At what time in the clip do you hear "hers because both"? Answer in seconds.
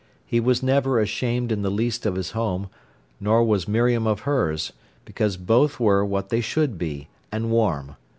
4.21-5.79